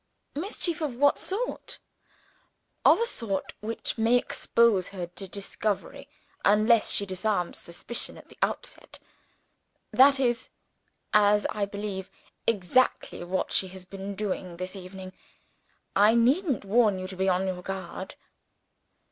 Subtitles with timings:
[0.33, 1.77] "Mischief of what sort?"
[2.83, 6.09] "Of a sort which may expose her to discovery
[6.43, 8.97] unless she disarms suspicion at the outset.
[9.91, 10.49] That is
[11.13, 12.09] (as I believe)
[12.47, 15.13] exactly what she has been doing this evening.
[15.95, 18.15] I needn't warn you to be on your guard."